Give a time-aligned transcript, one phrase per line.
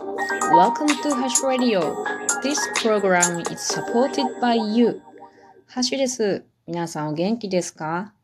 [0.00, 2.02] Welcome to Hash Radio.
[2.42, 5.02] This program is supported by you.
[5.66, 6.42] ハッシュです。
[6.66, 8.14] 皆さんお元気ですか？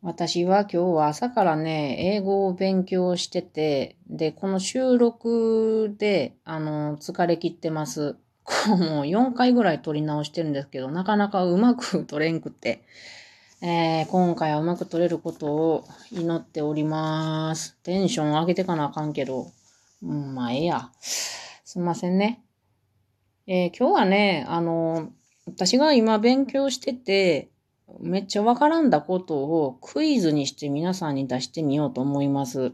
[0.00, 8.16] 私は今日は朝からね、英語を勉強してて、で、この収録で、あの、疲れ切ってます。
[8.66, 12.82] もう4回ぐらい撮り直してるんですけど、なかなかうまく撮れんくって、
[13.60, 17.76] えー、今回はうまく撮れることを祈っております。
[17.82, 19.52] テンション上げてかなあかんけど、
[20.02, 20.90] うん、まあ、ええや。
[21.00, 22.42] すいませんね。
[23.46, 25.10] えー今日はね、あの、
[25.46, 27.50] 私が今勉強してて、
[28.00, 32.72] めっちゃわからんだことをクイズにして皆さんに出してみようと思います。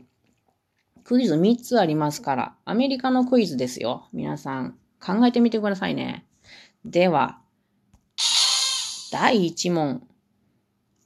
[1.04, 4.08] クイズ3つありますから、アメリカのクイズですよ。
[4.12, 6.26] 皆さん考えてみてくださいね。
[6.84, 7.40] では、
[9.10, 10.06] 第1問。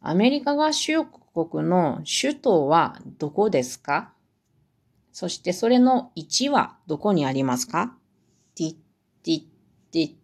[0.00, 4.12] アメリカ合衆国の首都はどこですか？
[5.20, 7.94] そしてそれの1はどこにありますか？
[8.54, 8.72] ティッ
[9.22, 9.42] ティッ
[9.92, 10.14] ティッ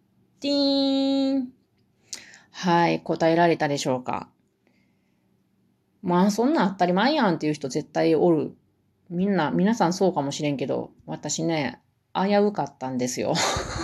[0.41, 1.53] ティーン。
[2.50, 4.30] はい、答えられたでしょうか？
[6.00, 8.56] まあそんな当たり前やんっていう人絶対おる。
[9.11, 11.78] みんな、皆さんそうかもしれんけど、私ね、
[12.14, 13.34] 危うかったんですよ。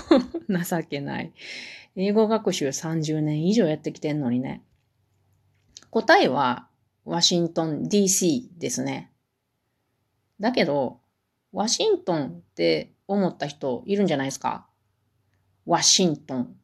[0.48, 1.34] 情けない。
[1.94, 4.62] 英語学習30年以上やってきてんのにね。
[5.91, 6.69] 答えは、
[7.04, 9.12] ワシントン DC ですね。
[10.41, 11.02] だけど、
[11.53, 14.67] ワシントンって思った人いるんじゃないですか？
[15.67, 16.56] ワシントン。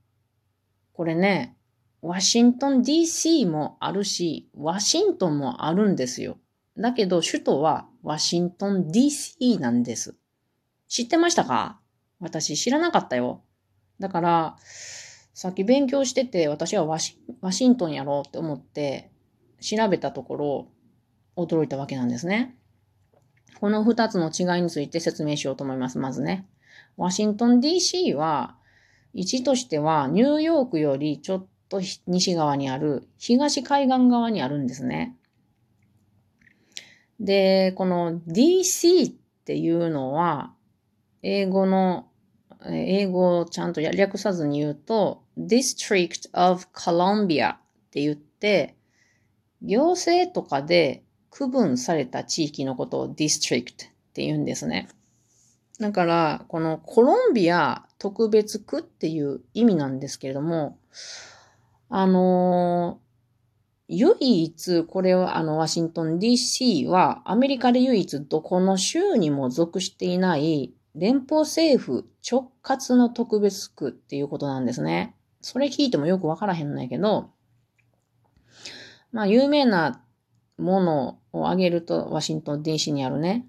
[0.93, 1.57] これね、
[2.01, 6.39] ワシントン DC もあるし、ワシントンもあるんですよ。
[6.77, 10.17] だけど、首都はワシントン DC なんです。
[10.89, 11.81] 知ってましたか？
[12.21, 13.43] 私知らなかったよ。
[14.01, 14.57] だから、
[15.35, 19.11] さっき勉強してて、私はワシワシントンやろうって思って、
[19.61, 20.69] 調べたところ、
[21.37, 22.57] 驚いたわけなんですね。
[23.61, 25.99] この二つの違いについて説明しようと思います。
[25.99, 26.47] まずね。
[26.97, 28.57] ワシントン DC は、
[29.15, 35.17] 位置としてはニューヨークよりちょっと西側にある東海岸側にあるんですね。
[37.19, 39.15] で、この DC っ
[39.45, 40.53] ていうのは、
[41.23, 42.07] 英語の、
[42.67, 47.59] 英語をちゃんと略さずに言うと、District of Columbia っ
[47.91, 48.77] て言って、
[49.63, 53.65] 行政とかで区分された地域のことを District っ
[54.13, 54.89] て言うんですね。
[55.79, 60.79] だから、このコロンビア特別区っていう意味なんですけれども、
[61.89, 63.01] あの
[63.89, 75.15] 唯一、これはあの、ワシントン DC はアメリカで唯一どこの州にも属していない連邦政府直轄の特別区っていうことなんですね。
[75.41, 77.31] それ聞いてもよくわからへんのやけど、
[79.13, 80.03] まあ、有名な
[80.59, 83.47] ものを挙げると、ワシントン DC にあるね、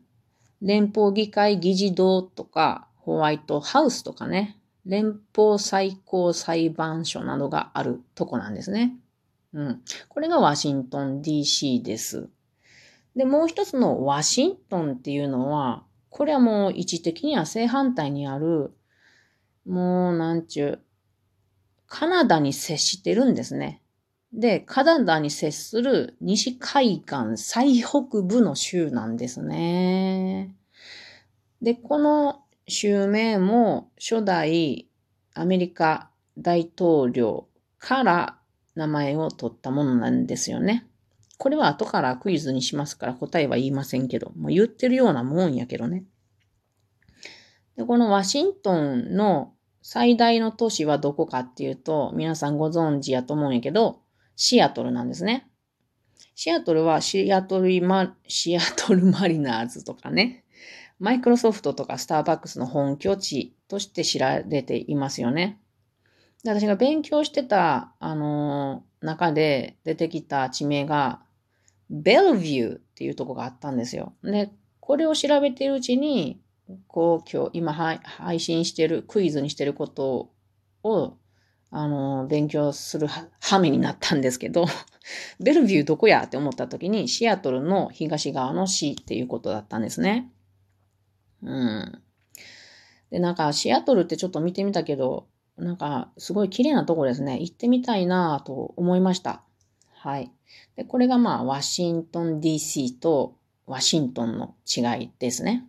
[0.62, 8.96] 連邦議会議事堂とか、ホワイトハウスとかね、連邦最高裁判所などがあるとこなんですね。
[9.53, 9.81] うん。
[10.08, 12.30] これがワシントン DC です。
[13.16, 18.72] で、もう一つのワシントンっていうのは、これはもう位置的には正反対にある、
[19.66, 20.80] もうなんちゅう、
[21.88, 23.81] カナダに接してるんですね。
[24.34, 30.56] で、カナダに接する西海岸最北部の州なんですね。
[31.62, 34.88] で、この州名も初代
[35.34, 37.47] アメリカ大統領
[37.79, 38.38] から
[38.75, 40.85] 名前を取ったものなんですよね。
[41.38, 46.03] これは後からクイズにしますから答えは言いませんけど、もう言ってるようなもんやけどね。
[47.78, 54.01] で、このワシントンの最大の都市はどこかっていうと、皆さんご存知やと思うんやけど、
[54.39, 55.50] シアトルなんですね。
[56.33, 60.45] シアトルはシアトルマ、シアトルマリナーズとかね、
[60.97, 65.59] マイクロソフトとかスターバックスの本拠地として知られていますよね。
[66.44, 71.21] で私が勉強してた、あのー中で出てきた地名が、
[71.89, 74.13] ベルビューっていうとこがあったんですよ。
[74.23, 76.41] で、これを調べているうちに、
[76.88, 80.31] こう、今日、今配信してる、クイズにしてること
[80.83, 81.18] を、
[81.71, 84.66] あの勉強するは羽目になったんですけど、
[85.39, 90.31] ベルビューどこやって思った時に、シアトルの東側の市っていうことだったんですね。
[91.44, 92.01] うん。
[93.12, 95.27] で、なんか、シアトルってちょっと見てみたけど、
[95.57, 97.39] なんか、すごい綺麗なとこですね。
[97.39, 99.44] 行ってみたいなと思いました。
[99.94, 100.31] はい。
[100.75, 103.36] で、これがまあ、ワシントン DC と
[103.66, 105.68] ワシントンの違いですね。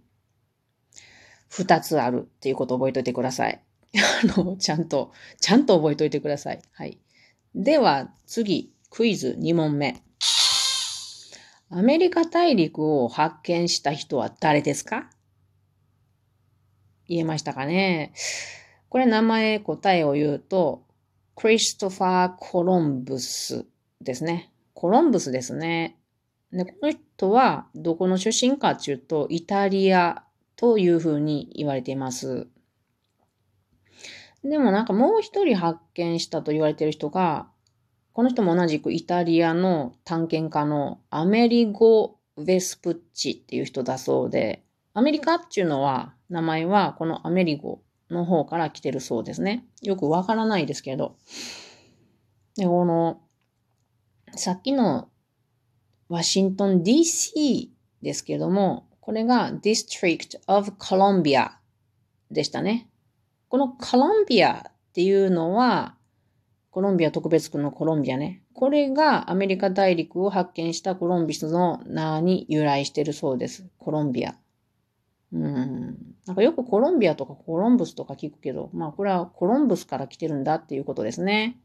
[1.49, 3.62] 二つあるっていうことを覚えておいてください。
[4.37, 6.62] あの、ちゃんと、ちゃんと覚えておいてください。
[6.72, 6.98] はい。
[7.54, 10.02] では、次、クイズ2問目。
[11.70, 15.08] アメリカ大陸を発見した人は誰ですか？
[17.08, 18.12] 言えましたかね？
[18.88, 20.84] これ名前答えを言うと、
[21.37, 23.66] クリストファー・コロンブス
[24.00, 24.50] ですね。
[24.75, 25.96] コロンブスですね。
[26.52, 30.25] で、この人はどこの出身かっていうと、イタリア
[30.56, 32.48] というふうに言われています。
[34.44, 37.48] でもなんかもう一人発見したと言われてる人が、
[38.12, 44.64] この人も同じくイタリアの探検家のアメリゴ・ベスプッチっていう人だそうで、
[44.94, 49.66] アメリカっていうのは、名前はこのアメリゴの方から来てるそうですね。
[49.82, 51.16] よくわからないですけど。
[52.56, 53.20] で、この、
[54.37, 55.08] さっきの
[56.08, 57.69] ワシントン DC
[58.02, 61.52] ですけども、これが District of Columbia
[62.31, 62.89] でしたね。
[63.50, 65.97] このコロンビアっていうのは、
[66.70, 68.44] コロンビア特別区のコロンビアね。
[68.55, 73.69] これがアメリカ大陸を発見したコロンビスの名に由来してるそうです。
[73.79, 74.37] コロンビア。
[75.32, 75.99] うん。
[76.26, 81.58] なんかよくコロンビアとかコロンブスとか聞くけど、まあこれはコロンブスから来てるんだっていうことですね。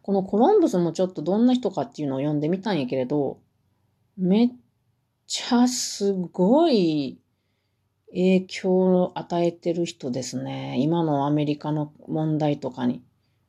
[0.00, 3.38] このコロンブスもちょっとどんな人かっていうのを読んでみたんやけれど、
[4.16, 4.48] めっ
[5.26, 7.20] ちゃすごい
[8.10, 10.76] 影響を与えてる人ですね。
[10.78, 13.02] 今のアメリカの問題とかに。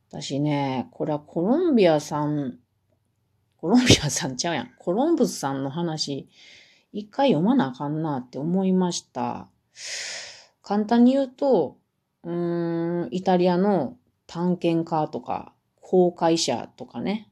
[0.10, 2.58] 私ね、これはコロンビアさん、
[3.58, 4.72] コロンビアさんちゃうやん。
[4.80, 6.28] コロンブスさんの話、
[6.92, 9.48] 一回読まなあかんなって思いました。
[10.64, 11.78] 簡単に言うと、
[12.24, 13.98] うーん、イタリアの
[14.28, 17.32] 探検家とか、公開者とかね、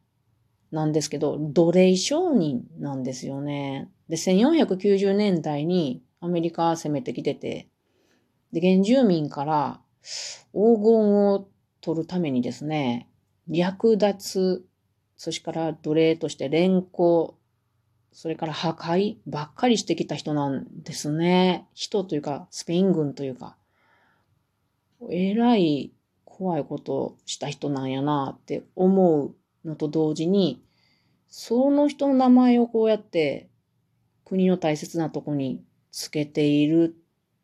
[0.71, 3.89] なんですけど、奴隷商人なんですよね。
[4.09, 7.67] で、1490年代にアメリカ攻めてきてて、
[8.51, 9.81] で、原住民から
[10.53, 11.47] 黄金を
[11.81, 13.09] 取るためにですね、
[13.47, 14.65] 略奪、
[15.15, 17.37] そしてから奴隷として連行、
[18.11, 21.67] それから破壊ばっかりしてきた人なんですね。
[21.73, 23.57] 人というか、スペイン軍というか、
[25.11, 25.93] えらい
[26.25, 29.35] 怖いことした人なんやなって思う
[29.67, 30.63] のと同時に、
[31.29, 33.49] その人の名前をこうやって
[34.23, 35.61] 国の大切なとこに
[35.91, 36.97] つけているっ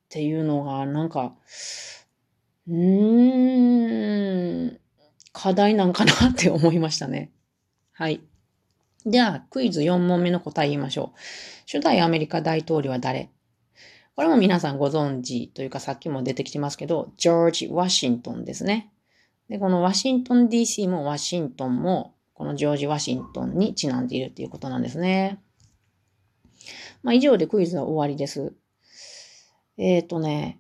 [0.10, 1.36] ていうのが、なんか、
[2.68, 4.80] うーん、
[5.32, 7.32] 課題なんかなって思いましたね。
[7.92, 8.22] はい。
[9.06, 11.20] では、クイズ4問目の答え言いましょう。
[11.66, 13.30] 初代アメリカ大統領は誰？
[14.16, 18.92] これも皆さんご存知というかさっきも出てきてますけど、ジョージ・ワシントンですね。
[19.50, 25.40] で、このワシントン DC もワシントンも、このジョージ・ワシントンにちなんでいるっていうことなんですね。
[27.04, 28.54] まあ以上でクイズは終わりです。
[29.78, 30.60] えっ、ー、とね、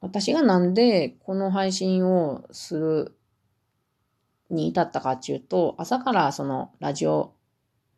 [0.00, 3.16] 私がなんでこの配信をする
[4.50, 7.34] に至ったかっていうと、朝からそのラジオ、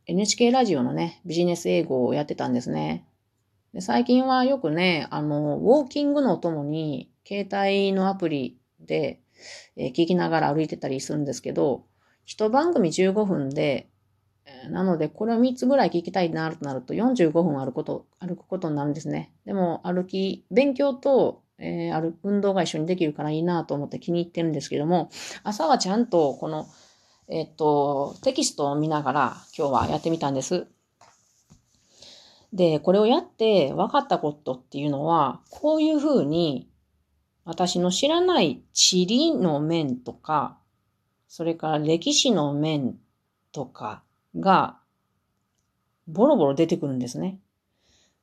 [0.06, 3.06] NHK ラジオのね、ビジネス英語をやってたんですね。
[3.72, 9.20] で最近はよくね、あの、ウォーキングのともに、携帯のアプリで、
[9.76, 11.84] えー、聞きながら歩いてたりするんですけど、
[12.24, 13.88] 一番組15分で、
[14.70, 19.32] なので、これを3つぐらい聞きたいなとなると45分歩くこと、歩くことになるんですね。
[19.44, 25.10] でも、歩き、勉強と、えー、歩運動が一緒にできるからいいなと思って気に入ってるんですけども、
[25.42, 26.66] 朝はちゃんとこの、
[27.28, 30.66] えっ、と、テキストを見ながら今日はやってみたんです。
[32.52, 36.68] で、これをやって分かったことっていうのは、こういうふうに
[37.44, 40.58] 私の知らない地理の面とか、
[41.26, 42.96] それから歴史の面
[43.50, 44.04] とか
[44.38, 44.78] が
[46.08, 47.38] ボロボロ出てくるんですね。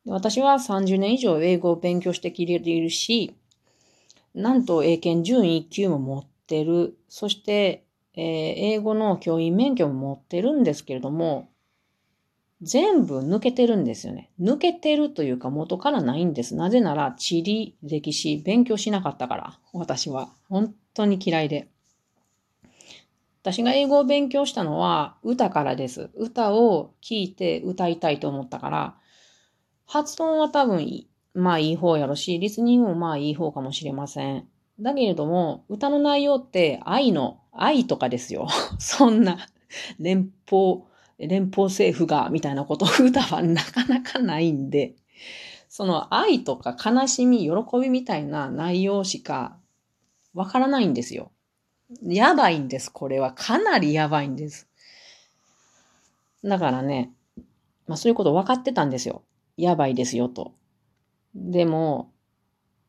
[0.05, 3.35] 私は30年以上英語を勉強してきているし、
[4.33, 6.97] なんと英検準1級も持ってる。
[7.07, 11.49] そして、えー、英語の教員免許も持ってるんですけれども、
[12.61, 14.31] 全部抜けてるんですよね。
[14.39, 16.55] 抜けてるというか元からないんです。
[16.55, 19.59] なぜなら地理、歴史、勉強しなかったから。
[19.73, 20.29] 私は。
[20.49, 21.67] 本当に嫌いで。
[23.43, 26.09] 私が英語を勉強したのは歌からです。
[26.15, 28.95] 歌を聴いて歌いたいと思ったから、
[29.85, 34.47] 発音は多分まあいい方やろし、リスニングもまあいい方かもしれません。
[34.79, 38.47] だけれども、歌の内容って愛の、愛とかですよ。
[38.79, 39.37] そんな
[39.99, 40.83] 連邦、
[41.19, 44.95] 連邦政府が、みたいなこと、歌はなかなかないんで、
[45.67, 47.49] その愛とか悲しみ、喜
[47.81, 49.57] びみたいな内容しか
[50.33, 51.33] わからないんですよ。
[52.01, 53.33] やばいんです、これは。
[53.33, 54.67] かなりやばいんです。
[56.43, 57.11] だからね、
[57.87, 59.23] まあそういうこと分かってたんですよ。
[59.57, 60.53] やばいですよと。
[61.35, 62.11] でも、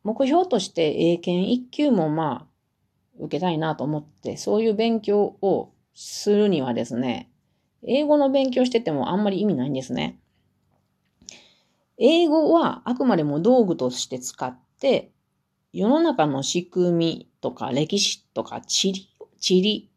[0.03, 2.55] 目標として英検1級もまあ
[3.19, 7.31] 受けたいなと思って、そういう勉強をするにはですね、
[7.87, 10.19] 英語の勉強しててもあんまり意味ないんですね。
[11.99, 15.11] 英語はあくまでも道具として使って、
[15.75, 19.09] 世の中の仕組みとか歴史とか地理、
[19.41, 19.91] 地理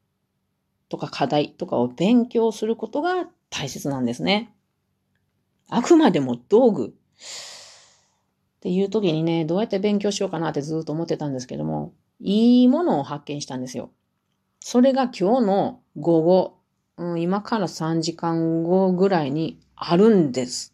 [0.89, 4.55] とか課題とかを勉強することが大切なんですね。
[5.69, 6.87] あくまでも道具。
[6.87, 13.91] っていう時にね、どうやって勉強しようかなってずっと思ってたんですけども、いいものを発見したんですよ。
[14.59, 16.57] それが今日の午後、
[16.97, 20.73] うん、今から3時間後ぐらいにあるんです。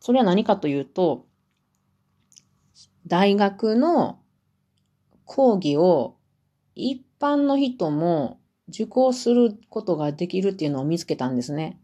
[0.00, 1.24] それは何かというと、
[3.12, 4.20] 大学の
[5.26, 6.16] 講義を
[6.74, 8.40] 一般の人も
[8.70, 11.78] 受講することができるっていうのを見つけたんですね。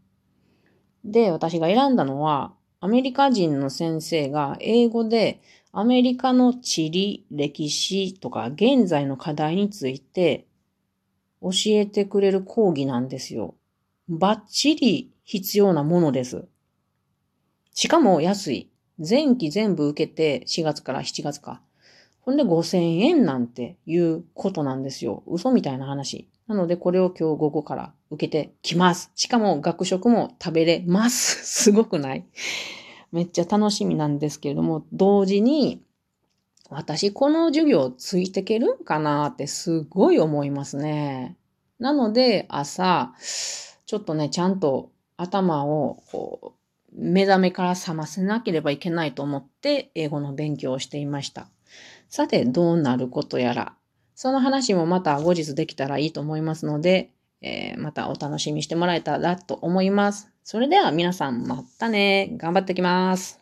[1.05, 5.39] で、私が選んだのは、アメリカ人の先生が英語で
[5.71, 10.47] アメリカの地理、歴史とか現在の課題について
[11.43, 13.53] 教えてくれる講義なんですよ。
[14.07, 16.47] バッチリ必要なものです。
[17.75, 18.68] しかも安い。
[19.07, 21.61] 前期全部受けて4月から7月か。
[22.21, 25.23] ほんで5000円なんていうことなんですよ。
[25.25, 26.27] 嘘みたいな話。
[26.47, 29.11] なのでこれを今日午後から受けてきます。
[29.15, 31.45] しかも学食も食べれます。
[31.47, 32.25] すごくない？
[33.11, 35.81] めっちゃ楽しみなんですけれども、同時に
[36.69, 41.35] 私この授業ついてけるんかなってすごい思いますね。
[41.79, 43.13] なので朝、
[43.85, 46.58] ちょっとね、ちゃんと頭をこう
[46.93, 51.47] 目覚めから覚ませなければいけないと思って英語の勉強をしていました。
[52.09, 53.73] さて、どうなることやら。
[54.15, 60.29] その話もまた後日できたらいいと思いますので、えー、またお楽しみしてもらえたらと思います。
[60.43, 62.33] それでは皆さんまたね。
[62.37, 63.38] 頑張ってきます。